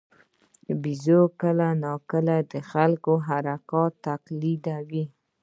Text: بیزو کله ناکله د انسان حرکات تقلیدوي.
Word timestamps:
بیزو 0.81 1.19
کله 1.41 1.67
ناکله 1.83 2.37
د 2.49 2.53
انسان 2.61 2.91
حرکات 3.27 3.91
تقلیدوي. 4.07 5.03